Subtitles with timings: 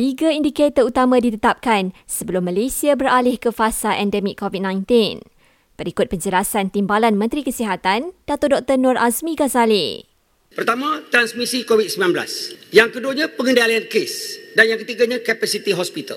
[0.00, 4.88] Tiga indikator utama ditetapkan sebelum Malaysia beralih ke fasa endemik COVID-19.
[5.76, 8.80] Berikut penjelasan Timbalan Menteri Kesihatan, Dato' Dr.
[8.80, 10.08] Nur Azmi Ghazali.
[10.56, 12.16] Pertama, transmisi COVID-19.
[12.72, 14.40] Yang keduanya, pengendalian kes.
[14.56, 16.16] Dan yang ketiganya, kapasiti hospital.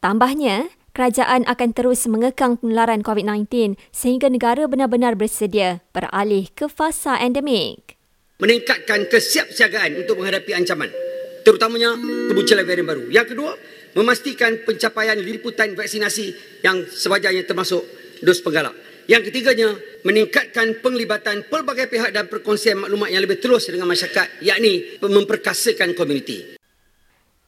[0.00, 8.00] Tambahnya, kerajaan akan terus mengekang penularan COVID-19 sehingga negara benar-benar bersedia beralih ke fasa endemik.
[8.40, 11.03] Meningkatkan kesiapsiagaan untuk menghadapi ancaman
[11.44, 11.94] terutamanya
[12.32, 13.04] kemunculan varian baru.
[13.12, 13.52] Yang kedua,
[13.94, 17.84] memastikan pencapaian liputan vaksinasi yang sewajarnya termasuk
[18.24, 18.74] dos penggalak.
[19.04, 19.76] Yang ketiganya,
[20.08, 26.56] meningkatkan penglibatan pelbagai pihak dan perkongsian maklumat yang lebih terus dengan masyarakat, yakni memperkasakan komuniti.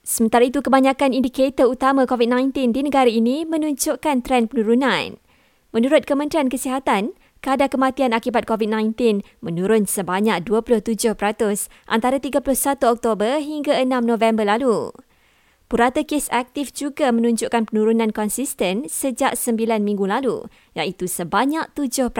[0.05, 5.17] Sementara itu, kebanyakan indikator utama COVID-19 di negara ini menunjukkan tren penurunan.
[5.73, 11.15] Menurut Kementerian Kesihatan, kadar kematian akibat COVID-19 menurun sebanyak 27%
[11.87, 12.43] antara 31
[12.83, 14.91] Oktober hingga 6 November lalu.
[15.71, 22.11] Purata kes aktif juga menunjukkan penurunan konsisten sejak 9 minggu lalu, iaitu sebanyak 7%.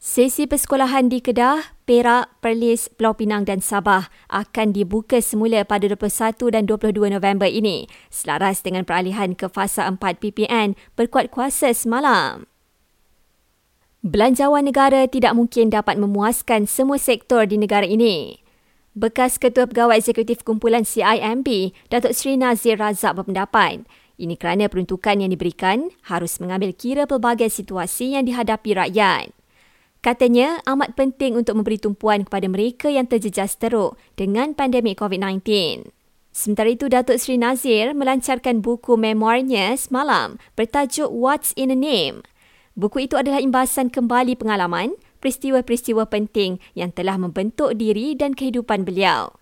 [0.00, 6.56] Sesi persekolahan di Kedah, Perak, Perlis, Pulau Pinang dan Sabah akan dibuka semula pada 21
[6.56, 12.48] dan 22 November ini selaras dengan peralihan ke fasa 4 PPN berkuat kuasa semalam.
[14.00, 18.40] Belanjawan negara tidak mungkin dapat memuaskan semua sektor di negara ini.
[18.96, 23.84] Bekas Ketua Pegawai Eksekutif Kumpulan CIMB, Datuk Sri Nazir Razak berpendapat,
[24.16, 29.36] ini kerana peruntukan yang diberikan harus mengambil kira pelbagai situasi yang dihadapi rakyat.
[30.00, 35.44] Katanya amat penting untuk memberi tumpuan kepada mereka yang terjejas teruk dengan pandemik COVID-19.
[36.32, 42.24] Sementara itu, Datuk Sri Nazir melancarkan buku memoirnya semalam bertajuk What's in a Name.
[42.80, 49.36] Buku itu adalah imbasan kembali pengalaman, peristiwa-peristiwa penting yang telah membentuk diri dan kehidupan beliau.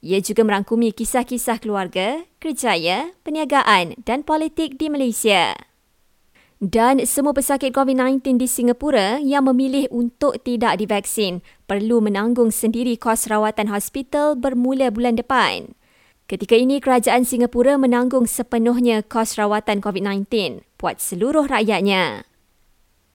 [0.00, 5.67] Ia juga merangkumi kisah-kisah keluarga, kerjaya, perniagaan dan politik di Malaysia.
[6.58, 11.38] Dan semua pesakit COVID-19 di Singapura yang memilih untuk tidak divaksin
[11.70, 15.78] perlu menanggung sendiri kos rawatan hospital bermula bulan depan.
[16.28, 22.27] Ketika ini, kerajaan Singapura menanggung sepenuhnya kos rawatan COVID-19 buat seluruh rakyatnya.